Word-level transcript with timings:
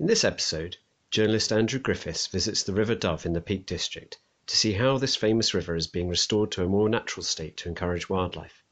In 0.00 0.06
this 0.06 0.24
episode, 0.24 0.76
journalist 1.12 1.52
Andrew 1.52 1.78
Griffiths 1.78 2.26
visits 2.26 2.64
the 2.64 2.72
River 2.72 2.96
Dove 2.96 3.26
in 3.26 3.32
the 3.32 3.40
Peak 3.40 3.64
District 3.64 4.18
to 4.48 4.56
see 4.56 4.72
how 4.72 4.98
this 4.98 5.14
famous 5.14 5.54
river 5.54 5.76
is 5.76 5.86
being 5.86 6.08
restored 6.08 6.50
to 6.50 6.64
a 6.64 6.68
more 6.68 6.88
natural 6.88 7.22
state 7.22 7.56
to 7.58 7.68
encourage 7.68 8.08
wildlife. 8.08 8.64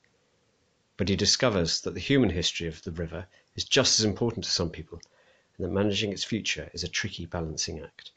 But 0.96 1.08
he 1.08 1.14
discovers 1.14 1.80
that 1.82 1.94
the 1.94 2.00
human 2.00 2.30
history 2.30 2.66
of 2.66 2.82
the 2.82 2.90
river 2.90 3.28
is 3.54 3.62
just 3.62 4.00
as 4.00 4.04
important 4.04 4.46
to 4.46 4.50
some 4.50 4.70
people, 4.70 5.00
and 5.56 5.64
that 5.64 5.70
managing 5.70 6.10
its 6.10 6.24
future 6.24 6.68
is 6.74 6.82
a 6.82 6.88
tricky 6.88 7.24
balancing 7.26 7.78
act. 7.78 8.10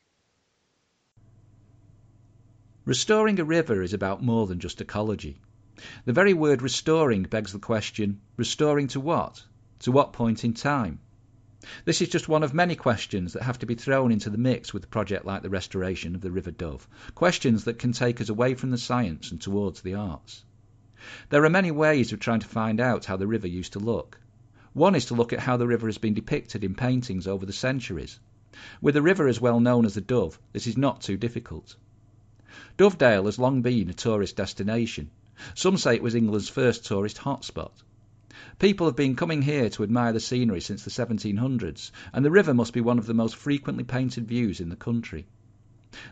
Restoring 2.86 3.40
a 3.40 3.46
river 3.46 3.84
is 3.84 3.94
about 3.94 4.24
more 4.24 4.48
than 4.48 4.60
just 4.60 4.82
ecology. 4.82 5.40
The 6.06 6.14
very 6.14 6.34
word 6.34 6.64
restoring 6.64 7.22
begs 7.22 7.54
the 7.54 7.60
question 7.60 8.22
restoring 8.36 8.88
to 8.88 9.00
what? 9.00 9.44
To 9.82 9.92
what 9.92 10.12
point 10.12 10.44
in 10.44 10.56
time? 10.56 11.02
This 11.86 12.02
is 12.02 12.10
just 12.10 12.30
one 12.30 12.44
of 12.44 12.54
many 12.54 12.76
questions 12.76 13.34
that 13.34 13.44
have 13.44 13.60
to 13.60 13.66
be 13.66 13.76
thrown 13.76 14.12
into 14.12 14.30
the 14.30 14.38
mix 14.38 14.74
with 14.74 14.84
a 14.84 14.88
project 14.88 15.26
like 15.26 15.42
the 15.42 15.50
restoration 15.50 16.16
of 16.16 16.22
the 16.22 16.32
River 16.32 16.52
Dove. 16.52 16.88
Questions 17.16 17.64
that 17.64 17.80
can 17.80 17.92
take 17.92 18.22
us 18.22 18.30
away 18.30 18.54
from 18.54 18.72
the 18.72 18.78
science 18.78 19.32
and 19.32 19.42
towards 19.42 19.82
the 19.82 19.96
arts. 19.96 20.44
There 21.30 21.44
are 21.44 21.50
many 21.50 21.72
ways 21.72 22.14
of 22.14 22.20
trying 22.20 22.42
to 22.42 22.48
find 22.48 22.80
out 22.80 23.06
how 23.06 23.18
the 23.18 23.28
river 23.28 23.48
used 23.48 23.74
to 23.74 23.80
look. 23.80 24.20
One 24.74 24.96
is 24.96 25.06
to 25.06 25.16
look 25.16 25.34
at 25.34 25.40
how 25.40 25.58
the 25.58 25.68
river 25.68 25.88
has 25.88 25.98
been 25.98 26.14
depicted 26.14 26.64
in 26.64 26.76
paintings 26.76 27.28
over 27.28 27.46
the 27.46 27.54
centuries. 27.54 28.20
With 28.82 28.96
a 28.96 29.02
river 29.02 29.28
as 29.28 29.42
well 29.42 29.60
known 29.60 29.86
as 29.86 29.96
the 29.96 30.02
Dove, 30.02 30.40
this 30.54 30.68
is 30.68 30.78
not 30.78 31.02
too 31.02 31.18
difficult. 31.18 31.76
Dovedale 32.78 33.26
has 33.26 33.40
long 33.40 33.62
been 33.62 33.90
a 33.90 33.94
tourist 33.94 34.36
destination. 34.36 35.12
Some 35.54 35.78
say 35.78 35.96
it 35.96 36.04
was 36.04 36.16
England's 36.16 36.48
first 36.48 36.86
tourist 36.86 37.18
hotspot. 37.18 37.72
People 38.58 38.88
have 38.88 38.96
been 38.96 39.18
coming 39.18 39.42
here 39.42 39.70
to 39.72 39.84
admire 39.84 40.14
the 40.14 40.20
scenery 40.22 40.62
since 40.62 40.86
the 40.86 40.90
1700s, 40.90 41.92
and 42.14 42.24
the 42.24 42.32
river 42.32 42.54
must 42.54 42.72
be 42.72 42.80
one 42.80 42.98
of 42.98 43.06
the 43.06 43.14
most 43.14 43.36
frequently 43.36 43.84
painted 43.84 44.30
views 44.30 44.62
in 44.62 44.70
the 44.70 44.78
country. 44.78 45.26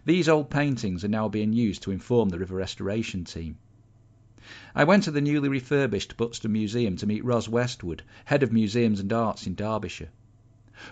These 0.04 0.28
old 0.28 0.50
paintings 0.50 1.06
are 1.06 1.10
now 1.10 1.30
being 1.30 1.54
used 1.54 1.84
to 1.84 1.92
inform 1.92 2.30
the 2.30 2.40
river 2.40 2.58
restoration 2.58 3.24
team. 3.24 3.60
I 4.76 4.84
went 4.84 5.04
to 5.04 5.12
the 5.12 5.22
newly 5.22 5.48
refurbished 5.48 6.18
Buxton 6.18 6.52
Museum 6.52 6.98
to 6.98 7.08
meet 7.08 7.24
Ros 7.24 7.48
Westwood, 7.48 8.04
head 8.26 8.44
of 8.44 8.52
museums 8.52 9.00
and 9.00 9.14
arts 9.14 9.48
in 9.48 9.56
Derbyshire. 9.56 10.10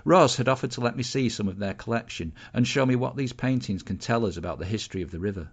Ros 0.06 0.38
had 0.38 0.48
offered 0.48 0.72
to 0.72 0.82
let 0.82 0.96
me 0.96 1.04
see 1.04 1.28
some 1.28 1.50
of 1.50 1.58
their 1.58 1.74
collection 1.74 2.32
and 2.54 2.66
show 2.66 2.86
me 2.86 2.96
what 2.96 3.18
these 3.18 3.34
paintings 3.34 3.84
can 3.84 3.98
tell 3.98 4.26
us 4.26 4.38
about 4.38 4.58
the 4.60 4.66
history 4.66 5.02
of 5.02 5.12
the 5.12 5.20
river. 5.20 5.50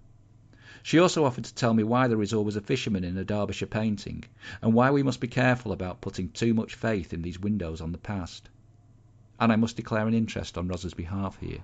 She 0.82 0.98
also 0.98 1.24
offered 1.24 1.44
to 1.44 1.54
tell 1.54 1.74
me 1.74 1.82
why 1.82 2.08
there 2.08 2.22
is 2.22 2.32
always 2.32 2.56
a 2.56 2.60
fisherman 2.60 3.04
in 3.04 3.18
a 3.18 3.24
Derbyshire 3.24 3.66
painting, 3.66 4.24
and 4.62 4.74
why 4.74 4.90
we 4.90 5.02
must 5.02 5.20
be 5.20 5.28
careful 5.28 5.72
about 5.72 6.00
putting 6.00 6.30
too 6.30 6.54
much 6.54 6.74
faith 6.74 7.12
in 7.12 7.22
these 7.22 7.38
windows 7.38 7.80
on 7.80 7.92
the 7.92 7.98
past. 7.98 8.48
And 9.40 9.52
I 9.52 9.56
must 9.56 9.76
declare 9.76 10.06
an 10.06 10.14
interest 10.14 10.56
on 10.56 10.68
Ros's 10.68 10.94
behalf 10.94 11.38
here. 11.38 11.58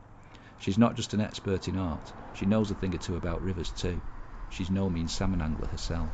She's 0.59 0.79
not 0.79 0.97
just 0.97 1.15
an 1.15 1.21
expert 1.21 1.69
in 1.69 1.77
art, 1.79 2.13
she 2.35 2.47
knows 2.47 2.71
a 2.71 2.75
thing 2.75 2.95
or 2.95 2.99
two 2.99 3.17
about 3.17 3.43
rivers 3.43 3.71
too. 3.71 4.01
She's 4.51 4.71
no 4.71 4.89
mean 4.89 5.09
salmon 5.09 5.43
angler 5.43 5.69
herself. 5.69 6.09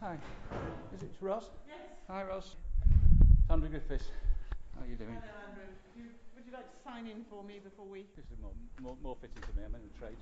Hi, 0.00 0.16
is 0.94 1.02
it 1.02 1.12
Ros? 1.20 1.44
Yes. 1.68 1.78
Hi, 2.08 2.22
Ros. 2.24 2.56
Andrew 3.50 3.68
Griffiths. 3.68 4.04
How 4.74 4.84
are 4.84 4.88
you 4.88 4.96
doing? 4.96 5.10
Hello, 5.10 5.32
Andrew. 5.48 6.10
Do 6.50 6.56
you, 6.56 6.62
would 6.62 6.66
you 6.66 6.68
like 6.68 6.72
to 6.72 6.82
sign 6.82 7.06
in 7.06 7.24
for 7.30 7.44
me 7.44 7.60
before 7.62 7.86
we... 7.86 8.06
This 8.16 8.24
is 8.26 8.38
more, 8.42 8.52
more, 8.80 8.96
more 9.02 9.16
fitting 9.20 9.42
to 9.42 9.56
me. 9.56 9.64
I'm 9.66 9.74
in 9.74 9.80
the 9.82 9.98
trade. 9.98 10.16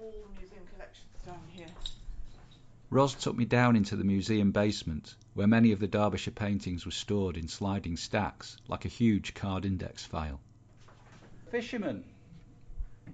All 0.00 0.12
the 0.12 0.40
museum 0.40 0.62
collections 0.72 1.08
down 1.26 1.42
here. 1.50 1.66
Ros 2.90 3.14
took 3.14 3.36
me 3.36 3.44
down 3.44 3.76
into 3.76 3.96
the 3.96 4.04
museum 4.04 4.52
basement, 4.52 5.14
where 5.34 5.46
many 5.46 5.72
of 5.72 5.80
the 5.80 5.86
Derbyshire 5.86 6.32
paintings 6.32 6.84
were 6.84 6.92
stored 6.92 7.36
in 7.36 7.48
sliding 7.48 7.96
stacks, 7.96 8.56
like 8.68 8.84
a 8.84 8.88
huge 8.88 9.34
card 9.34 9.64
index 9.64 10.04
file. 10.04 10.40
Fisherman 11.50 12.04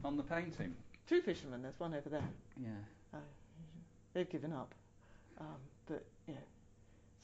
on 0.05 0.17
the 0.17 0.23
painting. 0.23 0.75
Two 1.09 1.23
fishermen, 1.23 1.63
there's 1.63 1.79
one 1.79 1.95
over 1.95 2.09
there. 2.09 2.29
Yeah. 2.63 2.69
Uh, 3.15 3.19
they've 4.13 4.29
given 4.29 4.53
up. 4.53 4.75
Um, 5.41 5.57
but, 5.87 6.05
yeah. 6.27 6.35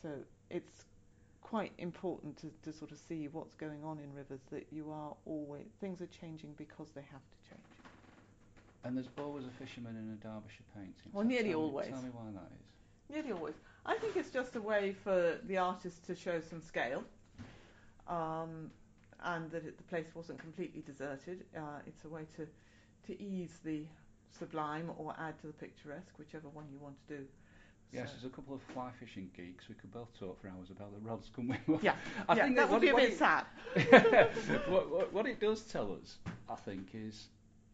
So 0.02 0.08
it's 0.50 0.84
quite 1.52 1.72
important 1.76 2.34
to, 2.38 2.50
to 2.62 2.72
sort 2.74 2.90
of 2.92 2.98
see 2.98 3.28
what's 3.30 3.54
going 3.54 3.84
on 3.84 3.98
in 3.98 4.10
rivers, 4.14 4.40
that 4.50 4.66
you 4.72 4.90
are 4.90 5.14
always... 5.26 5.66
Things 5.82 6.00
are 6.00 6.06
changing 6.06 6.54
because 6.56 6.88
they 6.94 7.02
have 7.02 7.20
to 7.20 7.50
change. 7.50 7.68
And 8.84 8.96
there's 8.96 9.10
always 9.18 9.44
a 9.44 9.50
fisherman 9.62 9.94
in 9.96 10.10
a 10.14 10.16
Derbyshire 10.26 10.64
painting. 10.74 10.94
Well, 11.12 11.24
Tell- 11.24 11.28
nearly 11.28 11.50
tell 11.50 11.58
me- 11.60 11.66
always. 11.66 11.88
Tell 11.88 12.00
me 12.00 12.08
why 12.10 12.30
that 12.32 12.50
is. 12.58 13.14
Nearly 13.14 13.32
always. 13.32 13.54
I 13.84 13.96
think 13.98 14.16
it's 14.16 14.30
just 14.30 14.56
a 14.56 14.62
way 14.62 14.94
for 15.04 15.40
the 15.46 15.58
artist 15.58 16.02
to 16.06 16.14
show 16.14 16.40
some 16.40 16.62
scale, 16.62 17.04
um, 18.08 18.70
and 19.22 19.50
that 19.50 19.66
it, 19.66 19.76
the 19.76 19.84
place 19.84 20.06
wasn't 20.14 20.38
completely 20.38 20.82
deserted. 20.86 21.44
Uh, 21.54 21.80
it's 21.86 22.06
a 22.06 22.08
way 22.08 22.22
to, 22.36 22.46
to 23.08 23.22
ease 23.22 23.58
the 23.62 23.82
sublime 24.38 24.90
or 24.96 25.14
add 25.18 25.38
to 25.42 25.48
the 25.48 25.52
picturesque, 25.52 26.18
whichever 26.18 26.48
one 26.48 26.64
you 26.72 26.78
want 26.78 26.94
to 27.08 27.18
do. 27.18 27.24
Yes, 27.92 28.08
So- 28.08 28.12
there's 28.14 28.24
a 28.32 28.34
couple 28.34 28.54
of 28.54 28.62
fly 28.62 28.90
fishing 28.98 29.30
geeks. 29.36 29.68
We 29.68 29.74
could 29.74 29.92
both 29.92 30.08
talk 30.18 30.40
for 30.40 30.48
hours 30.48 30.70
about 30.70 30.92
the 30.94 31.00
rods, 31.06 31.28
couldn't 31.34 31.56
we? 31.68 31.78
Yeah, 31.82 31.94
I 32.28 32.34
yeah, 32.36 32.44
think 32.44 32.56
that 32.56 32.68
would 32.70 32.74
what 32.74 32.80
be 32.82 32.88
a 32.88 32.94
bit 32.96 33.10
it- 33.12 33.18
sad. 33.18 33.44
what, 34.68 34.90
what, 34.90 35.12
what 35.12 35.26
it 35.26 35.40
does 35.40 35.62
tell 35.62 35.92
us, 35.92 36.16
I 36.48 36.54
think, 36.54 36.88
is 36.94 37.28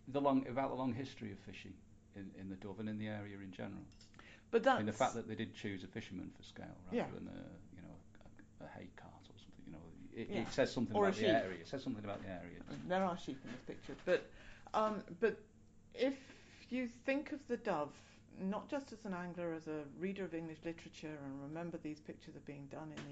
the 0.08 0.20
long 0.20 0.44
about 0.48 0.70
the 0.70 0.76
long 0.76 0.92
history 0.92 1.30
of 1.32 1.38
fishing 1.38 1.72
in, 2.16 2.30
in 2.40 2.48
the 2.48 2.56
Dove 2.56 2.80
and 2.80 2.88
in 2.88 2.98
the 2.98 3.06
area 3.08 3.36
in 3.42 3.52
general. 3.52 3.82
But 4.50 4.62
that's 4.64 4.76
I 4.76 4.78
mean, 4.78 4.86
the 4.86 4.92
fact 4.92 5.14
that 5.14 5.28
they 5.28 5.34
did 5.34 5.54
choose 5.54 5.84
a 5.84 5.86
fisherman 5.86 6.30
for 6.36 6.42
scale 6.42 6.64
rather 6.86 6.96
Yeah. 6.96 7.04
than 7.14 7.28
a 7.28 7.76
you 7.76 7.82
know 7.82 7.94
a, 8.60 8.64
a 8.64 8.68
hay 8.78 8.88
cart 8.96 9.12
or 9.28 9.36
something. 9.38 9.64
You 9.66 9.72
know, 9.72 9.78
it, 10.16 10.28
Yeah. 10.32 10.40
it 10.40 10.52
says 10.52 10.72
something 10.72 10.96
Or 10.96 11.04
about 11.04 11.14
the 11.16 11.20
sheep. 11.20 11.28
area. 11.34 11.58
It 11.60 11.68
says 11.68 11.82
something 11.84 12.02
about 12.02 12.22
the 12.22 12.28
area. 12.30 12.58
There 12.88 13.04
are 13.04 13.16
sheep 13.18 13.38
in 13.44 13.50
this 13.52 13.60
picture, 13.66 13.94
but 14.06 14.26
um, 14.74 15.02
but 15.20 15.38
if 15.94 16.14
you 16.70 16.88
think 17.06 17.32
of 17.32 17.40
the 17.48 17.58
dove 17.58 17.92
not 18.40 18.68
just 18.68 18.92
as 18.92 19.04
an 19.04 19.14
angler, 19.14 19.52
as 19.54 19.66
a 19.66 19.82
reader 19.98 20.24
of 20.24 20.34
English 20.34 20.58
literature, 20.64 21.16
and 21.24 21.42
remember 21.42 21.78
these 21.78 22.00
pictures 22.00 22.36
are 22.36 22.46
being 22.46 22.66
done 22.70 22.92
in 22.96 23.02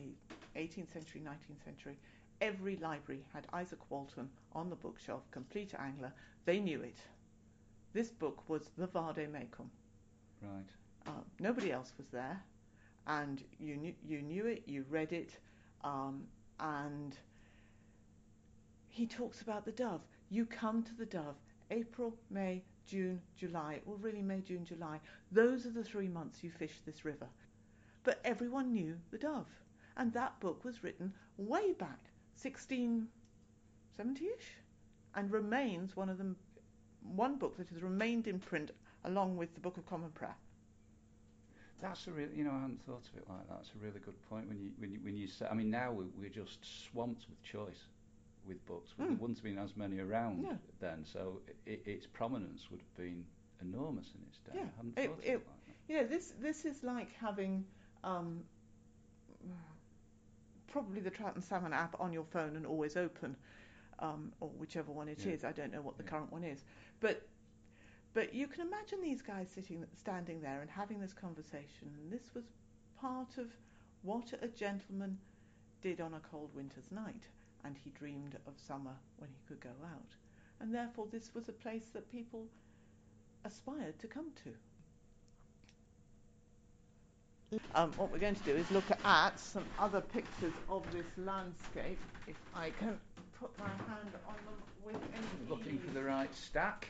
the 0.55 0.61
18th 0.61 0.93
century, 0.93 1.21
19th 1.25 1.65
century. 1.65 1.97
Every 2.41 2.77
library 2.77 3.25
had 3.33 3.47
Izaak 3.53 3.81
Walton 3.89 4.29
on 4.53 4.71
the 4.71 4.77
bookshelf, 4.77 5.23
Compleat 5.31 5.75
Angler. 5.79 6.13
They 6.45 6.61
knew 6.61 6.83
it. 6.83 6.99
This 7.93 8.11
book 8.11 8.49
was 8.49 8.71
the 8.77 8.87
Vade 8.87 9.33
Mecum. 9.33 9.69
Right. 10.43 10.69
Uh, 11.07 11.23
nobody 11.41 11.73
else 11.73 11.93
was 11.97 12.09
there, 12.09 12.43
and 13.07 13.43
you 13.59 13.77
knew 13.77 13.95
you 14.07 14.21
knew 14.21 14.47
it. 14.47 14.65
You 14.67 14.85
read 14.91 15.13
it, 15.13 15.39
um, 15.83 16.25
and 16.61 17.17
he 18.89 19.07
talks 19.07 19.41
about 19.41 19.65
the 19.65 19.73
dove. 19.73 20.03
You 20.29 20.45
come 20.45 20.83
to 20.83 20.95
the 20.95 21.07
dove 21.07 21.37
April, 21.71 22.15
May, 22.31 22.63
June, 22.87 23.21
July. 23.37 23.81
or 23.87 23.97
really, 23.97 24.23
May, 24.23 24.41
June, 24.41 24.65
July. 24.65 25.01
Those 25.33 25.67
are 25.67 25.71
the 25.71 25.85
three 25.85 26.09
months 26.09 26.43
you 26.43 26.51
fish 26.51 26.81
this 26.85 27.05
river. 27.05 27.29
But 28.05 28.21
everyone 28.25 28.73
knew 28.73 28.97
the 29.11 29.19
dove, 29.19 29.49
and 29.97 30.13
that 30.13 30.39
book 30.41 30.65
was 30.65 30.85
written 30.85 31.13
way 31.37 31.73
back, 31.73 31.99
1670ish, 32.41 33.09
and 35.15 35.31
remains 35.33 35.97
one 35.97 36.09
of 36.09 36.19
the 36.19 36.35
one 37.03 37.37
book 37.37 37.57
that 37.57 37.69
has 37.69 37.83
remained 37.83 38.27
in 38.27 38.39
print 38.39 38.71
along 39.05 39.37
with 39.37 39.55
the 39.55 39.61
Book 39.61 39.77
of 39.77 39.87
Common 39.87 40.11
Prayer. 40.11 40.37
That's 41.81 42.07
a 42.07 42.13
real, 42.13 42.29
you 42.35 42.45
know, 42.45 42.53
I 42.53 42.61
hadn't 42.63 42.85
thought 42.87 43.05
of 43.13 43.17
it 43.17 43.29
like 43.29 43.47
that. 43.49 43.57
That's 43.57 43.71
a 43.71 43.85
really 43.85 44.01
good 44.01 44.21
point 44.29 44.49
when 44.49 44.59
you 44.59 44.71
when 44.79 44.93
you, 44.93 44.99
when 45.03 45.17
you 45.17 45.27
say. 45.29 45.47
I 45.51 45.55
mean, 45.55 45.71
now 45.71 45.93
we, 45.93 46.07
we're 46.19 46.31
just 46.31 46.59
swamped 46.91 47.27
with 47.29 47.43
choice 47.43 47.89
with 48.47 48.65
books. 48.67 48.95
Well, 48.97 49.09
There 49.09 49.17
Mm. 49.17 49.21
wouldn't 49.21 49.39
have 49.39 49.45
been 49.45 49.59
as 49.59 49.77
many 49.77 49.99
around 49.99 50.59
then, 50.81 51.05
so 51.05 51.43
i 51.67 51.71
its 51.85 52.07
prominence 52.07 52.71
would 52.71 52.81
have 52.81 52.95
been 52.97 53.25
enormous 53.61 54.13
in 54.15 54.23
its 54.29 54.39
day. 54.39 54.53
Yeah. 54.55 54.63
I 54.63 54.77
hadn't 54.77 54.99
It- 54.99 55.11
thought 55.11 55.25
it- 55.25 55.29
it 55.29 55.47
like 55.47 55.67
that. 55.67 55.75
You 55.89 55.97
know, 56.03 56.07
this 56.09 56.33
this 56.41 56.65
is 56.65 56.83
like 56.83 57.11
having 57.13 57.67
um, 58.05 58.45
probably 60.67 61.01
the 61.01 61.11
Trout 61.11 61.35
and 61.35 61.43
Salmon 61.43 61.73
app 61.73 61.99
on 62.01 62.13
your 62.13 62.25
phone 62.25 62.57
and 62.57 62.67
always 62.67 62.97
open, 62.97 63.37
um, 63.99 64.33
or 64.41 64.49
whichever 64.51 64.93
one 64.93 65.09
it 65.09 65.25
is. 65.27 65.43
Yeah. 65.43 65.49
I 65.49 65.53
don't 65.53 65.73
know 65.73 65.81
what 65.83 65.97
the 65.97 66.05
Yeah. 66.05 66.11
current 66.11 66.31
one 66.33 66.45
is, 66.45 66.65
but 67.01 67.29
but 68.13 68.33
you 68.33 68.47
can 68.49 68.63
imagine 68.67 69.03
these 69.03 69.21
guys 69.21 69.51
sitting, 69.51 69.85
standing 69.95 70.41
there 70.41 70.63
and 70.63 70.71
having 70.71 70.99
this 71.01 71.13
conversation. 71.13 71.95
And 71.99 72.11
this 72.11 72.33
was 72.33 72.51
part 72.97 73.37
of 73.37 73.55
what 74.01 74.33
a 74.43 74.49
gentleman 74.49 75.19
did 75.83 76.01
on 76.01 76.15
a 76.15 76.21
cold 76.21 76.55
winter's 76.55 76.91
night, 76.91 77.29
and 77.65 77.77
he 77.83 77.91
dreamed 77.91 78.37
of 78.47 78.55
summer 78.67 78.95
when 79.19 79.31
he 79.31 79.41
could 79.49 79.61
go 79.61 79.75
out, 79.85 80.15
and 80.61 80.75
therefore 80.75 81.07
this 81.11 81.31
was 81.35 81.49
a 81.49 81.53
place 81.53 81.87
that 81.93 82.11
people 82.11 82.47
aspired 83.45 83.99
to 84.01 84.07
come 84.07 84.31
to. 84.45 84.51
Um, 87.75 87.93
what 87.97 88.11
we're 88.11 88.19
going 88.19 88.35
to 88.35 88.43
do 88.43 88.57
is 88.57 88.69
look 88.71 88.91
at 89.05 89.39
some 89.39 89.65
other 89.79 90.01
pictures 90.01 90.53
of 90.69 90.83
this 90.93 91.07
landscape. 91.17 91.99
If 92.27 92.37
I 92.55 92.71
can 92.71 92.99
put 93.41 93.57
my 93.59 93.69
hand 93.69 94.11
on 94.27 94.35
them 94.45 94.57
with 94.85 94.97
any 95.15 95.49
Looking 95.49 95.79
for 95.79 95.93
the 95.93 96.03
right 96.03 96.35
stack. 96.35 96.89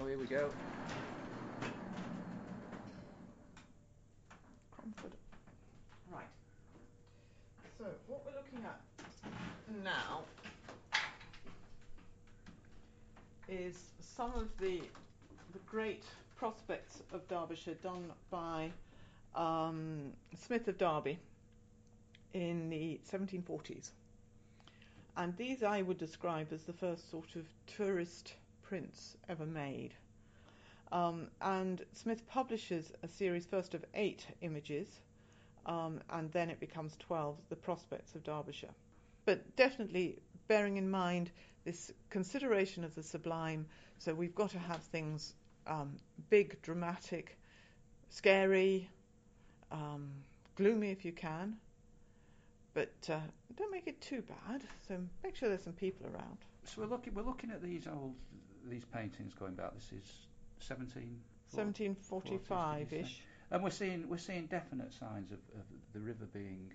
Oh, 0.00 0.06
here 0.06 0.16
we 0.16 0.26
go. 0.26 0.50
Cromford. 4.70 5.12
Right. 6.10 6.24
So 7.78 7.84
what 8.06 8.24
we're 8.24 8.37
looking 8.52 8.66
at 8.66 9.84
now 9.84 10.20
is 13.48 13.76
some 14.00 14.32
of 14.34 14.48
the 14.60 14.80
the 15.52 15.58
great 15.66 16.02
prospects 16.36 17.02
of 17.12 17.26
Derbyshire 17.28 17.74
done 17.82 18.04
by 18.30 18.70
um, 19.34 20.12
Smith 20.38 20.68
of 20.68 20.76
Derby 20.76 21.18
in 22.34 22.68
the 22.68 23.00
1740s. 23.10 23.90
And 25.16 25.34
these 25.36 25.62
I 25.62 25.80
would 25.82 25.96
describe 25.98 26.52
as 26.52 26.62
the 26.64 26.72
first 26.74 27.10
sort 27.10 27.34
of 27.34 27.44
tourist 27.66 28.34
prints 28.62 29.16
ever 29.28 29.46
made. 29.46 29.94
Um, 30.92 31.28
and 31.40 31.82
Smith 31.92 32.26
publishes 32.28 32.92
a 33.02 33.08
series 33.08 33.46
first 33.46 33.72
of 33.74 33.84
eight 33.94 34.26
images, 34.42 35.00
um, 35.68 36.00
and 36.10 36.32
then 36.32 36.50
it 36.50 36.58
becomes 36.58 36.96
12, 36.98 37.36
The 37.50 37.56
Prospects 37.56 38.14
of 38.14 38.24
Derbyshire. 38.24 38.74
But 39.26 39.54
definitely 39.54 40.18
bearing 40.48 40.78
in 40.78 40.90
mind 40.90 41.30
this 41.64 41.92
consideration 42.08 42.82
of 42.82 42.94
the 42.94 43.02
sublime, 43.02 43.66
so 43.98 44.14
we've 44.14 44.34
got 44.34 44.50
to 44.50 44.58
have 44.58 44.82
things 44.84 45.34
um, 45.66 45.96
big, 46.30 46.60
dramatic, 46.62 47.38
scary, 48.08 48.88
um, 49.70 50.10
gloomy 50.56 50.90
if 50.90 51.04
you 51.04 51.12
can, 51.12 51.56
but 52.72 52.94
uh, 53.10 53.18
don't 53.56 53.70
make 53.70 53.86
it 53.86 54.00
too 54.00 54.22
bad. 54.22 54.62
So 54.88 54.98
make 55.22 55.36
sure 55.36 55.50
there's 55.50 55.64
some 55.64 55.74
people 55.74 56.06
around. 56.06 56.38
So 56.64 56.80
we're 56.80 56.88
looking 56.88 57.14
we're 57.14 57.22
looking 57.22 57.50
at 57.50 57.62
these 57.62 57.86
old 57.86 58.14
these 58.68 58.84
paintings 58.86 59.34
going 59.34 59.54
back. 59.54 59.74
This 59.74 59.92
is 59.92 60.10
17. 60.60 61.20
1745-ish. 61.54 63.22
And 63.50 63.62
we're 63.62 63.70
seeing 63.70 64.08
we're 64.08 64.18
seeing 64.18 64.46
definite 64.46 64.92
signs 64.92 65.32
of, 65.32 65.38
of 65.56 65.64
the 65.94 66.00
river 66.00 66.26
being 66.32 66.70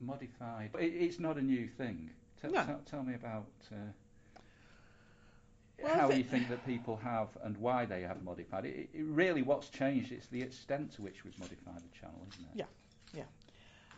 modified. 0.00 0.70
It, 0.78 0.84
it's 0.94 1.18
not 1.18 1.36
a 1.38 1.42
new 1.42 1.66
thing. 1.68 2.10
Tell, 2.40 2.50
No. 2.50 2.64
tell, 2.64 2.80
tell 2.90 3.02
me 3.02 3.14
about 3.14 3.46
uh, 3.72 3.76
Well, 5.82 5.94
how 5.94 6.10
you 6.10 6.24
think 6.24 6.48
that 6.50 6.64
people 6.66 6.96
have 7.02 7.28
and 7.42 7.56
why 7.56 7.86
they 7.86 8.02
have 8.02 8.22
modified 8.22 8.66
it. 8.66 8.90
it. 8.92 9.02
Really, 9.02 9.42
what's 9.42 9.68
changed 9.70 10.12
It's 10.12 10.26
the 10.26 10.42
extent 10.42 10.92
to 10.96 11.02
which 11.02 11.24
we've 11.24 11.38
modified 11.38 11.76
the 11.78 11.98
channel, 11.98 12.20
isn't 12.32 12.44
it? 12.44 12.50
Yeah, 12.54 12.64
yeah. 13.14 13.24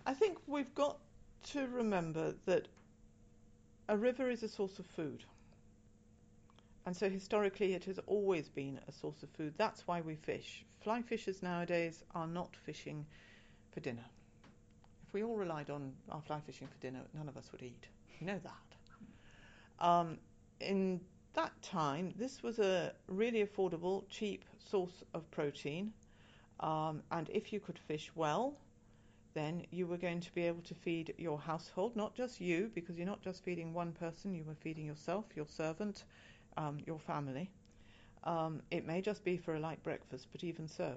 I 0.07 0.15
think 0.15 0.39
we've 0.47 0.73
got 0.75 0.99
to 1.51 1.67
remember 1.69 2.35
that 2.47 2.69
a 3.89 3.97
river 3.97 4.31
is 4.31 4.43
a 4.45 4.49
source 4.49 4.79
of 4.79 4.87
food. 4.87 5.25
And 6.85 6.97
so 6.97 7.09
historically 7.09 7.75
it 7.75 7.85
has 7.85 7.99
always 8.07 8.49
been 8.49 8.81
a 8.89 8.93
source 8.93 9.23
of 9.23 9.31
food. 9.31 9.55
That's 9.57 9.87
why 9.87 10.01
we 10.01 10.17
fish. 10.17 10.65
Fly 10.83 11.03
fishers 11.03 11.43
nowadays 11.43 12.03
are 12.15 12.27
not 12.27 12.57
fishing 12.57 13.07
for 13.71 13.81
dinner. 13.81 14.05
If 15.07 15.15
we 15.15 15.23
all 15.23 15.37
relied 15.37 15.71
on 15.71 15.93
our 16.11 16.21
fly 16.23 16.41
fishing 16.41 16.67
for 16.67 16.79
dinner, 16.81 17.01
none 17.15 17.29
of 17.29 17.37
us 17.37 17.51
would 17.53 17.63
eat. 17.63 17.87
You 18.19 18.27
know 18.27 18.41
that. 18.43 19.85
Um, 19.85 20.19
in 20.61 21.01
that 21.35 21.53
time, 21.63 22.15
this 22.17 22.43
was 22.43 22.59
a 22.59 22.93
really 23.09 23.45
affordable, 23.45 24.05
cheap 24.09 24.45
source 24.59 25.03
of 25.15 25.31
protein. 25.31 25.93
Um, 26.61 27.03
and 27.11 27.29
if 27.31 27.53
you 27.53 27.61
could 27.61 27.79
fish 27.79 28.11
well, 28.15 28.55
then 29.35 29.65
you 29.71 29.87
were 29.87 29.97
going 29.97 30.21
to 30.21 30.35
be 30.35 30.43
able 30.43 30.63
to 30.63 30.75
feed 30.75 31.15
your 31.17 31.39
household, 31.39 31.97
not 31.97 32.15
just 32.15 32.41
you, 32.41 32.71
because 32.75 32.97
you're 32.97 33.07
not 33.07 33.23
just 33.23 33.43
feeding 33.43 33.73
one 33.73 33.93
person, 33.93 34.35
you 34.35 34.45
were 34.45 34.55
feeding 34.55 34.87
yourself, 34.87 35.25
your 35.35 35.47
servant, 35.47 36.05
um, 36.57 36.79
your 36.87 36.99
family. 36.99 37.51
Um, 38.25 38.63
it 38.71 38.87
may 38.87 39.01
just 39.01 39.25
be 39.25 39.37
for 39.37 39.55
a 39.55 39.61
light 39.61 39.83
breakfast, 39.83 40.29
but 40.33 40.45
even 40.45 40.69
so, 40.69 40.95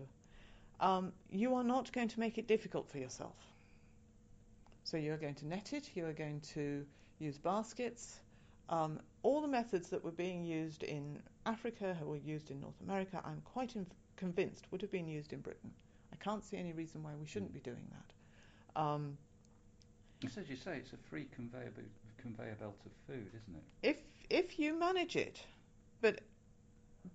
um, 0.80 1.12
you 1.32 1.56
are 1.56 1.64
not 1.64 1.92
going 1.92 2.08
to 2.10 2.20
make 2.20 2.38
it 2.38 2.48
difficult 2.48 2.90
for 2.90 2.98
yourself. 2.98 3.36
So 4.84 4.98
you 4.98 5.14
are 5.14 5.18
going 5.18 5.36
to 5.36 5.48
net 5.48 5.74
it, 5.74 5.90
you 5.96 6.06
are 6.06 6.14
going 6.14 6.42
to 6.54 6.86
use 7.20 7.38
baskets. 7.38 8.20
Um, 8.70 9.00
all 9.24 9.42
the 9.42 9.48
methods 9.48 9.90
that 9.90 10.04
were 10.04 10.12
being 10.12 10.44
used 10.44 10.84
in 10.84 11.20
Africa, 11.46 11.98
were 12.04 12.18
used 12.18 12.52
in 12.52 12.60
North 12.60 12.80
America, 12.82 13.22
I'm 13.26 13.42
quite 13.46 13.74
inv- 13.76 13.86
convinced 14.16 14.66
would 14.72 14.82
have 14.82 14.92
been 14.92 15.08
used 15.08 15.34
in 15.34 15.40
Britain. 15.40 15.72
I 16.14 16.16
can't 16.18 16.44
see 16.44 16.58
any 16.58 16.74
reason 16.74 17.04
why 17.04 17.12
we 17.20 17.26
shouldn't 17.26 17.54
be 17.54 17.60
doing 17.60 17.88
that. 17.92 18.82
Um, 18.82 19.18
as 20.24 20.50
you 20.50 20.56
say, 20.56 20.78
it's 20.78 20.94
a 20.94 20.98
free 21.10 21.28
conveyor, 21.34 21.72
be- 21.76 21.84
conveyor 22.18 22.56
belt 22.60 22.80
of 22.86 22.92
food, 23.08 23.30
isn't 23.30 23.56
it? 23.56 23.64
if 23.90 23.98
if 24.30 24.60
you 24.60 24.78
manage 24.78 25.16
it, 25.16 25.42
but 26.02 26.22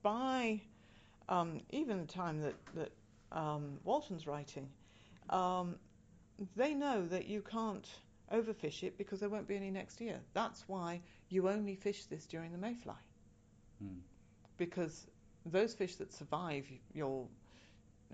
by 0.02 0.60
um, 1.28 1.60
even 1.70 2.00
the 2.00 2.06
time 2.06 2.40
that 2.40 2.54
that 2.74 2.92
um, 3.32 3.78
Walton's 3.84 4.26
writing, 4.26 4.68
um, 5.30 5.76
they 6.56 6.74
know 6.74 7.06
that 7.06 7.26
you 7.26 7.42
can't 7.42 7.88
overfish 8.32 8.82
it 8.82 8.96
because 8.96 9.20
there 9.20 9.28
won't 9.28 9.46
be 9.48 9.56
any 9.56 9.70
next 9.70 10.00
year. 10.00 10.20
That's 10.32 10.68
why 10.68 11.02
you 11.28 11.48
only 11.48 11.74
fish 11.76 12.04
this 12.06 12.26
during 12.26 12.52
the 12.52 12.58
mayfly, 12.58 12.94
Hmm. 13.78 14.00
because 14.56 15.06
those 15.46 15.74
fish 15.74 15.96
that 15.96 16.12
survive 16.12 16.66
your 16.92 17.26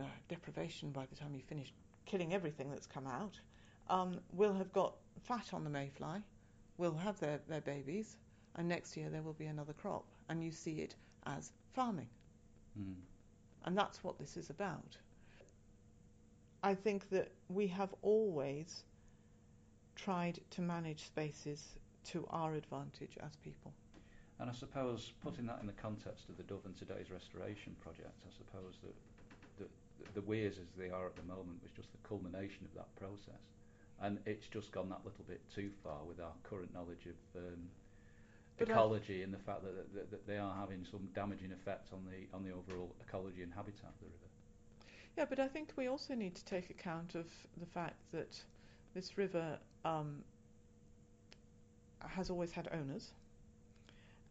uh, 0.00 0.04
deprivation 0.28 0.90
by 0.90 1.06
the 1.06 1.14
time 1.16 1.34
you 1.34 1.42
finish 1.42 1.72
killing 2.04 2.32
everything 2.34 2.70
that's 2.70 2.86
come 2.86 3.06
out 3.06 3.40
um, 3.88 4.20
will 4.32 4.54
have 4.54 4.72
got 4.72 4.94
fat 5.22 5.52
on 5.52 5.64
the 5.64 5.70
mayfly, 5.70 6.20
will 6.78 6.94
have 6.94 7.18
their, 7.20 7.40
their 7.48 7.60
babies, 7.60 8.16
and 8.56 8.68
next 8.68 8.96
year 8.96 9.08
there 9.08 9.22
will 9.22 9.34
be 9.34 9.46
another 9.46 9.72
crop, 9.72 10.04
and 10.28 10.42
you 10.42 10.50
see 10.50 10.80
it 10.80 10.94
as 11.26 11.52
farming. 11.72 12.08
Hmm. 12.76 12.92
And 13.64 13.76
that's 13.76 14.02
what 14.02 14.18
this 14.18 14.36
is 14.36 14.50
about. 14.50 14.96
I 16.62 16.74
think 16.74 17.08
that 17.10 17.30
we 17.48 17.66
have 17.68 17.94
always 18.02 18.84
tried 19.94 20.40
to 20.50 20.62
manage 20.62 21.04
spaces 21.04 21.78
to 22.06 22.26
our 22.30 22.54
advantage 22.54 23.16
as 23.22 23.36
people. 23.36 23.72
And 24.38 24.50
I 24.50 24.52
suppose 24.52 25.12
putting 25.22 25.46
that 25.46 25.58
in 25.60 25.66
the 25.66 25.80
context 25.80 26.28
of 26.28 26.36
the 26.36 26.42
Dove 26.42 26.66
and 26.66 26.76
today's 26.76 27.10
restoration 27.10 27.74
project, 27.80 28.20
I 28.26 28.32
suppose 28.36 28.74
that 28.82 28.94
the, 29.58 30.20
the 30.20 30.26
weirs 30.26 30.58
as 30.58 30.68
they 30.76 30.90
are 30.90 31.06
at 31.06 31.16
the 31.16 31.22
moment 31.22 31.62
was 31.62 31.72
just 31.72 31.90
the 31.92 32.08
culmination 32.08 32.64
of 32.64 32.74
that 32.74 32.94
process. 32.96 33.40
And 34.02 34.18
it's 34.26 34.46
just 34.46 34.72
gone 34.72 34.90
that 34.90 35.00
little 35.04 35.24
bit 35.26 35.40
too 35.54 35.70
far 35.82 36.04
with 36.06 36.20
our 36.20 36.32
current 36.44 36.72
knowledge 36.74 37.06
of 37.06 37.40
um, 37.40 37.70
ecology 38.60 39.22
and 39.22 39.32
the 39.32 39.38
fact 39.38 39.62
that, 39.62 39.94
that, 39.94 40.10
that, 40.10 40.26
they 40.26 40.38
are 40.38 40.54
having 40.58 40.84
some 40.90 41.08
damaging 41.14 41.52
effect 41.52 41.92
on 41.92 42.00
the 42.04 42.36
on 42.36 42.42
the 42.42 42.50
overall 42.50 42.94
ecology 43.00 43.42
and 43.42 43.52
habitat 43.52 43.90
of 43.90 44.00
the 44.00 44.06
river. 44.06 44.30
Yeah, 45.16 45.24
but 45.28 45.40
I 45.40 45.48
think 45.48 45.72
we 45.76 45.88
also 45.88 46.14
need 46.14 46.34
to 46.34 46.44
take 46.44 46.70
account 46.70 47.14
of 47.14 47.26
the 47.58 47.66
fact 47.66 47.96
that 48.12 48.38
this 48.94 49.16
river 49.16 49.58
um, 49.84 50.22
has 52.00 52.30
always 52.30 52.52
had 52.52 52.68
owners, 52.72 53.10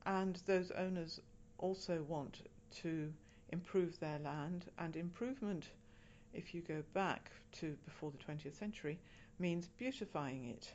and 0.06 0.40
those 0.46 0.72
owners 0.72 1.20
also 1.58 2.04
want 2.08 2.42
to 2.82 3.12
improve 3.52 4.00
their 4.00 4.20
land, 4.20 4.66
and 4.78 4.96
improvement, 4.96 5.70
if 6.34 6.54
you 6.54 6.62
go 6.62 6.84
back 6.94 7.32
to 7.54 7.76
before 7.86 8.12
the 8.12 8.18
20th 8.18 8.58
century, 8.58 9.00
means 9.40 9.68
beautifying 9.78 10.46
it. 10.46 10.72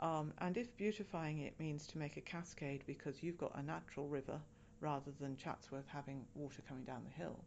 Um, 0.00 0.32
and 0.38 0.56
if 0.56 0.76
beautifying 0.76 1.40
it 1.40 1.58
means 1.58 1.86
to 1.88 1.98
make 1.98 2.16
a 2.16 2.20
cascade 2.20 2.82
because 2.86 3.22
you've 3.22 3.38
got 3.38 3.52
a 3.54 3.62
natural 3.62 4.08
river 4.08 4.40
rather 4.80 5.12
than 5.20 5.36
Chatsworth 5.36 5.86
having 5.88 6.24
water 6.34 6.62
coming 6.68 6.84
down 6.84 7.02
the 7.04 7.22
hill, 7.22 7.38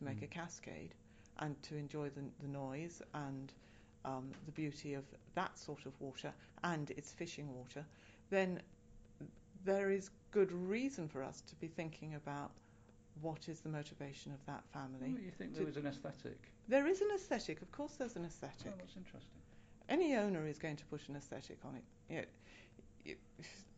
to 0.00 0.04
make 0.04 0.20
mm. 0.20 0.24
a 0.24 0.26
cascade 0.26 0.94
and 1.38 1.60
to 1.62 1.76
enjoy 1.76 2.08
the, 2.10 2.22
the 2.40 2.48
noise 2.48 3.02
and 3.14 3.52
um, 4.04 4.30
the 4.46 4.52
beauty 4.52 4.94
of 4.94 5.04
that 5.34 5.58
sort 5.58 5.86
of 5.86 5.92
water 6.00 6.32
and 6.64 6.90
its 6.92 7.12
fishing 7.12 7.54
water, 7.54 7.84
then 8.30 8.60
there 9.64 9.90
is 9.90 10.10
good 10.30 10.50
reason 10.52 11.08
for 11.08 11.22
us 11.22 11.42
to 11.42 11.54
be 11.56 11.66
thinking 11.68 12.14
about 12.14 12.50
what 13.20 13.48
is 13.48 13.60
the 13.60 13.68
motivation 13.68 14.32
of 14.32 14.38
that 14.46 14.62
family. 14.72 15.14
Oh, 15.14 15.24
you 15.24 15.30
think 15.36 15.54
there 15.54 15.66
was 15.66 15.76
an 15.76 15.86
aesthetic? 15.86 16.38
There 16.68 16.86
is 16.86 17.00
an 17.02 17.08
aesthetic, 17.14 17.60
of 17.60 17.70
course. 17.72 17.92
There's 17.98 18.16
an 18.16 18.24
aesthetic. 18.24 18.68
Oh, 18.68 18.78
that's 18.78 18.96
interesting. 18.96 19.40
Any 19.90 20.14
owner 20.14 20.46
is 20.46 20.58
going 20.58 20.76
to 20.76 20.84
put 20.86 21.08
an 21.08 21.16
aesthetic 21.16 21.58
on 21.64 21.74
it. 21.74 21.84
You 22.08 22.16
know, 23.06 23.14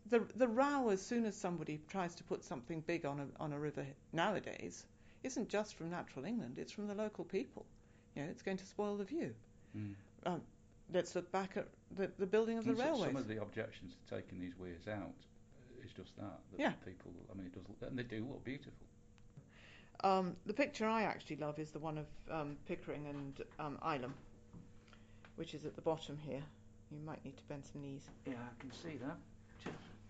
the 0.09 0.19
the 0.35 0.47
row 0.47 0.89
as 0.89 1.01
soon 1.01 1.25
as 1.25 1.35
somebody 1.35 1.81
tries 1.89 2.15
to 2.15 2.23
put 2.23 2.43
something 2.43 2.81
big 2.81 3.05
on 3.05 3.19
a 3.19 3.43
on 3.43 3.51
a 3.51 3.59
river 3.59 3.85
nowadays 4.13 4.85
isn't 5.23 5.49
just 5.49 5.75
from 5.75 5.89
Natural 5.89 6.25
England. 6.25 6.55
It's 6.57 6.71
from 6.71 6.87
the 6.87 6.95
local 6.95 7.25
people. 7.25 7.65
You 8.15 8.23
know, 8.23 8.29
it's 8.29 8.43
going 8.43 8.57
to 8.57 8.65
spoil 8.65 8.97
the 8.97 9.05
view. 9.05 9.33
Mm. 9.75 9.95
Um, 10.25 10.41
let's 10.93 11.15
look 11.15 11.31
back 11.31 11.57
at 11.57 11.67
the, 11.95 12.11
the 12.19 12.27
building 12.27 12.57
of 12.57 12.65
the 12.65 12.73
railway. 12.73 13.07
Some 13.07 13.15
of 13.15 13.27
the 13.27 13.41
objections 13.41 13.93
to 13.95 14.15
taking 14.15 14.39
these 14.39 14.57
weirs 14.57 14.87
out 14.87 15.15
is 15.83 15.91
just 15.91 16.15
that. 16.17 16.39
that 16.51 16.59
yeah. 16.59 16.73
People, 16.85 17.11
I 17.31 17.37
mean, 17.37 17.47
it 17.47 17.53
does, 17.53 17.89
and 17.89 17.97
they 17.97 18.03
do 18.03 18.25
look 18.29 18.43
beautiful. 18.43 18.85
Um, 20.03 20.35
the 20.45 20.53
picture 20.53 20.85
I 20.85 21.03
actually 21.03 21.37
love 21.37 21.59
is 21.59 21.71
the 21.71 21.79
one 21.79 21.97
of 21.97 22.05
um, 22.29 22.57
Pickering 22.67 23.07
and 23.07 23.41
um, 23.59 23.79
Ilam, 23.81 24.11
which 25.35 25.53
is 25.53 25.65
at 25.65 25.75
the 25.75 25.81
bottom 25.81 26.17
here. 26.17 26.43
You 26.91 26.99
might 27.05 27.23
need 27.25 27.37
to 27.37 27.43
bend 27.45 27.63
some 27.65 27.81
knees. 27.81 28.09
Yeah, 28.25 28.33
I 28.33 28.61
can 28.61 28.71
see 28.71 28.97
that. 28.97 29.17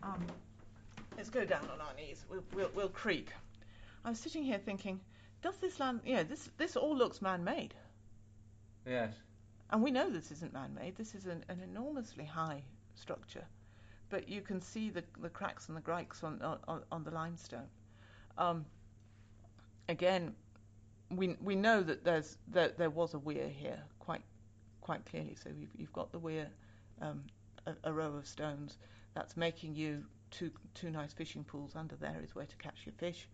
Um, 0.03 0.25
let's 1.15 1.30
go 1.30 1.46
down 1.46 1.63
on 1.72 1.80
our 1.80 1.94
knees. 1.96 2.25
We'll, 2.30 2.44
we'll, 2.53 2.70
we'll 2.75 2.89
creak. 2.89 3.30
I 4.03 4.10
was 4.10 4.20
sitting 4.20 4.44
here 4.44 4.60
thinking, 4.60 5.00
does 5.42 5.56
this 5.58 5.80
land? 5.80 6.01
Yeah, 6.06 6.24
this 6.24 6.50
this 6.58 6.75
all 6.75 6.96
looks 6.96 7.22
man-made. 7.22 7.74
Yes. 8.86 9.13
And 9.70 9.82
we 9.82 9.92
know 9.92 10.10
this 10.10 10.32
isn't 10.32 10.53
man-made. 10.53 10.96
This 10.96 11.15
is 11.15 11.25
an, 11.25 11.44
an 11.50 11.62
enormously 11.63 12.25
high 12.25 12.63
structure, 12.96 13.46
but 14.10 14.27
you 14.27 14.42
can 14.42 14.60
see 14.62 14.89
the 14.89 15.03
the 15.22 15.30
cracks 15.30 15.68
and 15.70 15.77
the 15.77 15.82
grikes 15.82 16.24
on 16.24 16.42
on, 16.68 16.82
on 16.92 17.03
the 17.03 17.12
limestone. 17.12 17.68
Um, 18.38 18.65
again, 19.88 20.34
we 21.12 21.38
we 21.42 21.56
know 21.56 21.82
that 21.82 22.03
there's 22.03 22.38
that 22.50 22.77
there 22.77 22.89
was 22.89 23.13
a 23.13 23.20
weir 23.20 23.48
here 23.48 23.82
quite 24.84 25.06
clearly. 25.06 25.36
So 25.42 25.50
you've, 25.50 25.70
you've 25.75 25.94
got 25.94 26.12
the 26.12 26.20
weir, 26.20 26.48
um, 27.02 27.24
a, 27.66 27.74
a, 27.86 27.94
row 27.94 28.16
of 28.16 28.28
stones. 28.28 28.78
That's 29.16 29.36
making 29.36 29.75
you 29.75 30.04
two 30.30 30.52
two 30.75 30.92
nice 30.92 31.13
fishing 31.13 31.44
pools 31.44 31.75
under 31.75 31.96
there 31.96 32.22
is 32.24 32.36
where 32.36 32.46
to 32.46 32.56
catch 32.58 32.86
your 32.86 32.94
fish. 32.94 33.28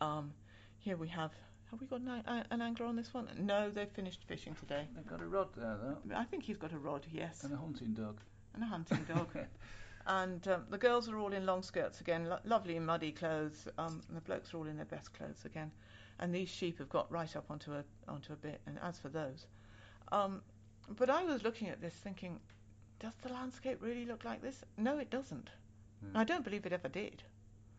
Um, 0.00 0.32
here 0.78 0.96
we 0.96 1.08
have. 1.08 1.32
Have 1.70 1.80
we 1.80 1.86
got 1.86 2.00
an, 2.00 2.08
uh, 2.08 2.44
an, 2.50 2.60
angler 2.60 2.86
on 2.86 2.94
this 2.94 3.12
one? 3.12 3.28
No, 3.38 3.70
they've 3.70 3.90
finished 3.90 4.20
fishing 4.28 4.54
today. 4.54 4.86
They've 4.94 5.06
got 5.06 5.20
a 5.20 5.26
rod 5.26 5.48
there, 5.56 5.76
though. 5.82 6.14
I 6.14 6.24
think 6.24 6.44
he's 6.44 6.58
got 6.58 6.72
a 6.72 6.78
rod, 6.78 7.06
yes. 7.10 7.42
And 7.42 7.52
a 7.52 7.56
hunting 7.56 7.94
dog. 7.94 8.20
And 8.54 8.62
a 8.62 8.66
hunting 8.66 9.04
dog. 9.08 9.28
and 10.06 10.46
um, 10.46 10.64
the 10.70 10.78
girls 10.78 11.08
are 11.08 11.18
all 11.18 11.32
in 11.32 11.46
long 11.46 11.62
skirts 11.62 12.00
again, 12.00 12.28
lo- 12.28 12.38
lovely 12.44 12.78
muddy 12.78 13.10
clothes. 13.10 13.66
Um, 13.78 14.02
and 14.08 14.16
the 14.16 14.20
blokes 14.20 14.52
are 14.52 14.58
all 14.58 14.66
in 14.66 14.76
their 14.76 14.84
best 14.84 15.12
clothes 15.14 15.44
again. 15.46 15.72
And 16.20 16.32
these 16.32 16.48
sheep 16.48 16.78
have 16.78 16.90
got 16.90 17.10
right 17.10 17.34
up 17.34 17.46
onto 17.50 17.72
a 17.72 17.82
onto 18.06 18.32
a 18.32 18.36
bit. 18.36 18.60
And 18.66 18.78
as 18.80 18.98
for 19.00 19.08
those, 19.08 19.46
um, 20.14 20.42
but 20.96 21.10
I 21.10 21.24
was 21.24 21.42
looking 21.42 21.68
at 21.68 21.80
this 21.80 21.94
thinking, 21.94 22.38
does 23.00 23.12
the 23.22 23.32
landscape 23.32 23.78
really 23.80 24.04
look 24.04 24.24
like 24.24 24.42
this? 24.42 24.64
No, 24.76 24.98
it 24.98 25.10
doesn't. 25.10 25.50
Mm. 26.04 26.16
I 26.16 26.24
don't 26.24 26.44
believe 26.44 26.66
it 26.66 26.72
ever 26.72 26.88
did. 26.88 27.22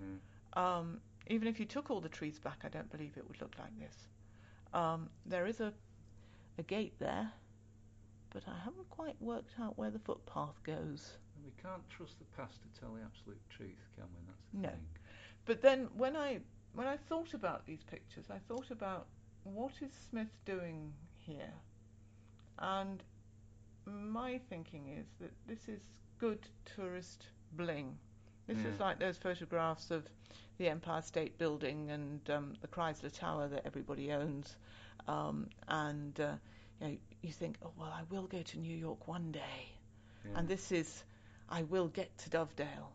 Mm. 0.02 0.60
Um, 0.60 1.00
even 1.28 1.48
if 1.48 1.60
you 1.60 1.66
took 1.66 1.90
all 1.90 2.02
the 2.02 2.10
trees 2.10 2.40
back, 2.40 2.60
I 2.64 2.70
don't 2.70 2.92
believe 2.92 3.14
it 3.18 3.28
would 3.28 3.42
look 3.42 3.54
like 3.58 3.78
this. 3.80 3.96
Um, 4.74 5.10
there 5.26 5.48
is 5.48 5.62
a, 5.62 5.72
a 6.58 6.64
gate 6.64 6.94
there, 7.00 7.32
but 8.32 8.44
I 8.48 8.64
haven't 8.64 8.90
quite 8.90 9.16
worked 9.22 9.54
out 9.62 9.78
where 9.78 9.90
the 9.90 10.00
footpath 10.00 10.62
goes. 10.64 11.18
We 11.44 11.52
can't 11.62 11.88
trust 11.90 12.20
the 12.20 12.26
past 12.38 12.60
to 12.64 12.80
tell 12.80 12.94
the 12.94 13.02
absolute 13.02 13.42
truth, 13.50 13.90
can 13.96 14.06
we? 14.14 14.22
That's 14.28 14.46
the 14.52 14.60
no. 14.60 14.70
thing. 14.70 14.88
But 15.46 15.62
then 15.62 15.88
when 15.96 16.16
I 16.18 16.40
when 16.74 16.88
I 16.88 16.98
thought 16.98 17.34
about 17.34 17.66
these 17.66 17.84
pictures, 17.84 18.26
I 18.30 18.40
thought 18.50 18.72
about 18.72 19.08
what 19.44 19.72
is 19.82 19.92
Smith 20.10 20.34
doing 20.46 20.92
here, 21.20 21.54
and 22.60 23.04
my 23.86 24.40
thinking 24.50 24.96
is 24.98 25.06
that 25.22 25.32
this 25.48 25.68
is 25.68 25.82
good 26.20 26.40
tourist 26.76 27.28
bling. 27.54 27.98
This 28.48 28.58
is 28.60 28.80
like 28.80 29.00
those 29.00 29.18
photographs 29.18 29.90
of 29.90 30.04
the 30.58 30.70
Empire 30.70 31.02
State 31.02 31.38
Building 31.38 31.90
and 31.90 32.30
um, 32.30 32.54
the 32.62 32.68
Chrysler 32.68 33.12
Tower 33.12 33.48
that 33.48 33.64
everybody 33.66 34.12
owns. 34.12 34.56
Um, 35.08 35.48
and 35.68 36.20
uh, 36.20 36.34
you, 36.80 36.88
know, 36.88 36.98
you 37.22 37.32
think, 37.32 37.58
oh, 37.64 37.72
well, 37.78 37.92
I 37.92 38.04
will 38.10 38.28
go 38.28 38.42
to 38.42 38.60
New 38.60 38.76
York 38.76 39.08
one 39.08 39.32
day. 39.32 39.72
Yeah. 40.24 40.40
And 40.40 40.48
this 40.48 40.72
is, 40.72 41.04
I 41.50 41.64
will 41.64 41.88
get 41.88 42.16
to 42.20 42.30
Dovedale. 42.30 42.92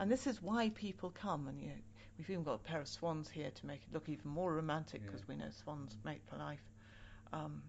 and 0.00 0.10
this 0.10 0.26
is 0.26 0.40
why 0.42 0.70
people 0.70 1.10
come. 1.10 1.46
And 1.46 1.60
you 1.60 1.68
know, 1.68 1.74
we've 2.16 2.30
even 2.30 2.42
got 2.42 2.54
a 2.54 2.58
pair 2.58 2.80
of 2.80 2.88
swans 2.88 3.28
here 3.28 3.50
to 3.50 3.66
make 3.66 3.80
it 3.82 3.92
look 3.92 4.08
even 4.08 4.30
more 4.30 4.54
romantic 4.54 5.02
because 5.04 5.20
yeah. 5.20 5.34
we 5.34 5.36
know 5.36 5.50
swans 5.62 5.96
mate 6.04 6.22
for 6.28 6.36
life. 6.36 6.64
Um, 7.32 7.62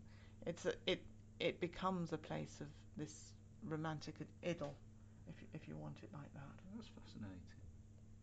it's 0.46 0.66
a, 0.66 0.74
it 0.88 1.01
it 1.41 1.60
becomes 1.60 2.13
a 2.13 2.17
place 2.17 2.62
of 2.62 2.67
this 2.98 3.33
romantic 3.67 4.15
idyll, 4.43 4.75
if 5.27 5.41
you, 5.41 5.48
if 5.53 5.67
you 5.67 5.75
want 5.75 5.98
it 6.03 6.10
like 6.13 6.31
that. 6.33 6.55
That's 6.75 6.89
fascinating. 7.03 7.62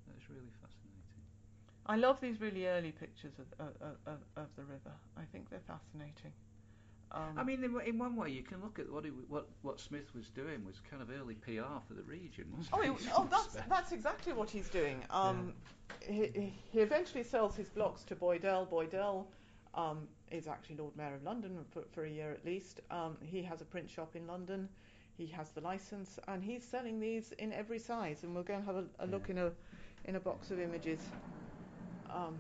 That's 0.07 0.31
really 0.31 0.53
fascinating. 0.61 1.23
I 1.87 1.97
love 1.97 2.21
these 2.21 2.41
really 2.41 2.67
early 2.67 2.93
pictures 2.93 3.33
of, 3.39 3.67
of, 3.67 3.97
of, 4.07 4.19
of 4.37 4.47
the 4.57 4.65
river. 4.65 4.95
I 5.17 5.23
think 5.33 5.51
they're 5.51 5.67
fascinating. 5.67 6.33
Um, 7.11 7.39
I 7.39 7.43
mean, 7.43 7.65
in, 7.65 7.75
in, 7.87 7.99
one 7.99 8.17
way, 8.17 8.31
you 8.31 8.43
can 8.43 8.61
look 8.61 8.79
at 8.79 8.91
what 8.93 9.03
he, 9.03 9.11
what 9.11 9.49
what 9.63 9.81
Smith 9.81 10.15
was 10.15 10.29
doing 10.29 10.63
was 10.67 10.83
kind 10.91 11.01
of 11.01 11.09
early 11.11 11.37
PR 11.37 11.81
for 11.87 11.95
the 11.95 12.03
region, 12.03 12.45
wasn't 12.55 12.75
oh, 12.75 12.83
it? 12.83 13.13
oh, 13.17 13.27
that's 13.31 13.57
that's 13.67 13.93
exactly 13.93 14.35
what 14.35 14.51
he's 14.51 14.69
doing. 14.69 15.03
Um, 15.09 15.55
yeah. 16.03 16.13
he, 16.13 16.53
he 16.71 16.81
eventually 16.81 17.25
sells 17.25 17.57
his 17.57 17.71
blocks 17.71 18.05
to 18.05 18.15
Boydell. 18.15 18.69
Boydell 18.69 19.25
um, 19.75 20.07
is 20.31 20.47
actually 20.47 20.77
Lord 20.77 20.97
Mayor 20.97 21.15
of 21.15 21.23
London 21.23 21.59
for, 21.71 21.83
for 21.93 22.05
a 22.05 22.11
year 22.11 22.33
at 22.33 22.45
least. 22.45 22.81
Um, 22.91 23.17
he 23.23 23.43
has 23.43 23.61
a 23.61 23.65
print 23.65 23.91
shop 23.91 24.17
in 24.17 24.27
London. 24.27 24.69
He 25.17 25.27
has 25.27 25.51
the 25.51 25.61
license, 25.61 26.19
and 26.29 26.43
he's 26.43 26.63
selling 26.63 27.01
these 27.01 27.33
in 27.39 27.53
every 27.53 27.79
size. 27.79 28.23
And 28.23 28.35
we'll 28.35 28.45
go 28.45 28.55
and 28.55 28.65
have 28.65 28.77
a, 28.77 28.85
a 29.01 29.07
look 29.07 29.25
yeah. 29.27 29.33
in 29.33 29.39
a 29.39 29.51
in 30.05 30.17
a 30.17 30.21
box 30.21 30.51
of 30.51 30.61
images. 30.61 31.01
Um, 32.09 32.39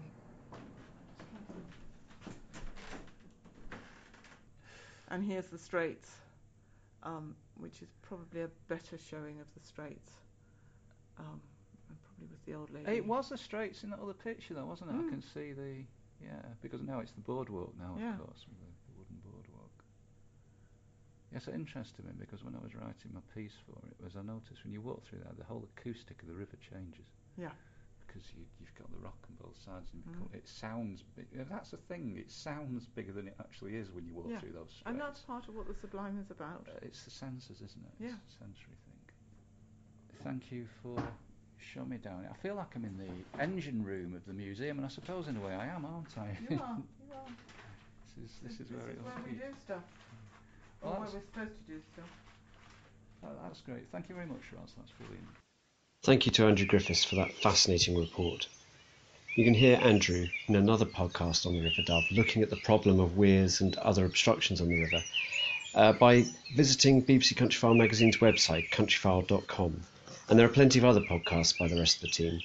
and 5.08 5.24
here's 5.24 5.46
the 5.46 5.58
Straits, 5.58 6.10
um, 7.02 7.34
which 7.56 7.82
is 7.82 7.88
probably 8.02 8.42
a 8.42 8.48
better 8.68 8.96
showing 9.10 9.40
of 9.40 9.46
the 9.54 9.66
Straits. 9.66 10.12
Um, 11.18 11.40
probably 12.04 12.28
with 12.30 12.44
the 12.46 12.54
old 12.54 12.70
lady. 12.70 12.98
It 12.98 13.06
was 13.06 13.28
the 13.28 13.38
Straits 13.38 13.82
in 13.82 13.90
that 13.90 14.00
other 14.00 14.12
picture, 14.12 14.54
though, 14.54 14.66
wasn't 14.66 14.90
it? 14.90 14.96
Mm. 14.96 15.06
I 15.06 15.10
can 15.10 15.22
see 15.22 15.52
the 15.52 15.84
yeah, 16.22 16.42
because 16.62 16.82
now 16.82 17.00
it's 17.00 17.12
the 17.12 17.20
boardwalk 17.20 17.72
now, 17.78 17.96
yeah. 17.98 18.14
of 18.14 18.26
course, 18.26 18.44
the, 18.48 18.54
the, 18.90 18.98
wooden 18.98 19.18
boardwalk. 19.24 19.70
Yes, 21.32 21.46
it 21.46 21.54
interested 21.54 22.04
me 22.04 22.12
because 22.18 22.42
when 22.42 22.54
I 22.54 22.58
was 22.62 22.74
writing 22.74 23.12
my 23.12 23.20
piece 23.34 23.54
for 23.66 23.76
it, 23.86 23.96
was 24.02 24.16
I 24.16 24.22
noticed 24.22 24.64
when 24.64 24.72
you 24.72 24.80
walk 24.80 25.04
through 25.06 25.20
there, 25.20 25.32
the 25.36 25.44
whole 25.44 25.68
acoustic 25.76 26.22
of 26.22 26.28
the 26.28 26.34
river 26.34 26.56
changes. 26.70 27.06
Yeah 27.36 27.50
because 28.08 28.22
you, 28.34 28.42
you've 28.58 28.74
got 28.74 28.90
the 28.90 28.96
rock 29.04 29.18
on 29.28 29.36
both 29.36 29.54
sides, 29.62 29.90
and 29.92 30.02
Mm. 30.02 30.34
it 30.34 30.48
sounds. 30.48 31.02
Big. 31.14 31.26
That's 31.48 31.70
the 31.72 31.76
thing. 31.76 32.16
It 32.16 32.30
sounds 32.30 32.86
bigger 32.86 33.12
than 33.12 33.28
it 33.28 33.36
actually 33.38 33.76
is 33.76 33.90
when 33.92 34.06
you 34.06 34.14
walk 34.14 34.28
Yeah. 34.30 34.40
through 34.40 34.52
those 34.52 34.70
streets. 34.70 34.86
And 34.86 34.98
that's 34.98 35.20
part 35.20 35.46
of 35.46 35.54
what 35.54 35.66
the 35.68 35.74
sublime 35.74 36.18
is 36.18 36.30
about. 36.30 36.66
Uh, 36.68 36.78
it's 36.80 37.04
the 37.04 37.10
senses, 37.10 37.60
isn't 37.60 37.84
it? 37.84 37.92
Yeah. 38.00 38.16
It's 38.24 38.34
a 38.36 38.38
sensory 38.38 38.76
thing. 38.86 39.00
Thank 40.24 40.50
you 40.50 40.66
for 40.82 40.96
showing 41.74 41.88
me 41.88 41.96
down. 41.98 42.26
I 42.30 42.36
feel 42.42 42.54
like 42.54 42.74
I'm 42.74 42.84
in 42.84 42.96
the 42.98 43.42
engine 43.42 43.84
room 43.84 44.14
of 44.14 44.24
the 44.26 44.32
museum, 44.32 44.78
and 44.78 44.86
I 44.86 44.88
suppose 44.88 45.28
in 45.28 45.36
a 45.36 45.40
way 45.40 45.52
I 45.52 45.66
am, 45.66 45.84
aren't 45.84 46.16
I? 46.16 46.36
You 46.48 46.56
are. 46.60 46.78
You 46.78 47.14
are. 47.14 47.30
this 48.16 48.24
is 48.24 48.38
this 48.42 48.60
is 48.60 48.72
where 48.72 48.88
it 48.88 48.98
all 49.04 49.12
we 49.24 49.32
do 49.32 49.44
stuff. 49.64 49.82
Well, 50.82 50.92
or 50.92 51.00
where 51.00 51.08
we're 51.08 51.20
supposed 51.20 51.52
to 51.66 51.72
do 51.72 51.80
stuff. 51.92 52.10
Oh, 53.24 53.28
that's 53.42 53.60
great. 53.62 53.88
Thank 53.90 54.08
you 54.08 54.14
very 54.14 54.26
much, 54.26 54.42
Ros. 54.52 54.72
That's 54.76 54.92
brilliant. 54.92 55.26
Thank 56.04 56.26
you 56.26 56.32
to 56.32 56.46
Andrew 56.46 56.66
Griffiths 56.66 57.04
for 57.04 57.16
that 57.16 57.32
fascinating 57.32 57.98
report. 57.98 58.46
You 59.34 59.44
can 59.44 59.54
hear 59.54 59.78
Andrew 59.82 60.28
in 60.46 60.56
another 60.56 60.84
podcast 60.84 61.46
on 61.46 61.54
the 61.54 61.62
River 61.62 61.82
Dove 61.82 62.10
looking 62.10 62.42
at 62.42 62.50
the 62.50 62.56
problem 62.56 63.00
of 63.00 63.16
weirs 63.16 63.60
and 63.60 63.76
other 63.78 64.04
obstructions 64.04 64.60
on 64.60 64.68
the 64.68 64.80
river 64.80 65.02
uh, 65.74 65.92
by 65.92 66.24
visiting 66.54 67.04
BBC 67.04 67.34
Countryfile 67.34 67.76
magazine's 67.76 68.16
website, 68.18 68.70
countryfile.com. 68.70 69.80
And 70.28 70.38
there 70.38 70.46
are 70.46 70.50
plenty 70.50 70.78
of 70.78 70.84
other 70.84 71.00
podcasts 71.00 71.56
by 71.56 71.68
the 71.68 71.76
rest 71.76 71.96
of 71.96 72.02
the 72.02 72.08
team. 72.08 72.42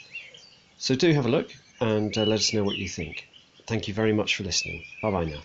So 0.77 0.95
do 0.95 1.11
have 1.13 1.25
a 1.25 1.29
look 1.29 1.51
and 1.79 2.17
uh, 2.17 2.23
let 2.25 2.39
us 2.39 2.53
know 2.53 2.63
what 2.63 2.77
you 2.77 2.87
think. 2.87 3.29
Thank 3.67 3.87
you 3.87 3.93
very 3.93 4.13
much 4.13 4.35
for 4.35 4.43
listening. 4.43 4.85
Bye 5.01 5.11
bye 5.11 5.25
now. 5.25 5.43